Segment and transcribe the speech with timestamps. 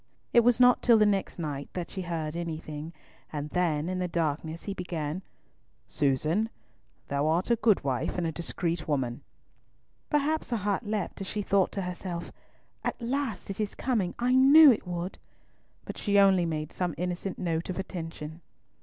[0.33, 2.91] It was not till the next night that she heard anything,
[3.31, 5.21] and then, in the darkness, he began,
[5.85, 6.49] "Susan,
[7.07, 9.21] thou art a good wife and a discreet woman."
[10.09, 12.31] Perhaps her heart leapt as she thought to herself,
[12.83, 15.19] "At last it is coming, I knew it would!"
[15.85, 18.41] but she only made some innocent note of attention.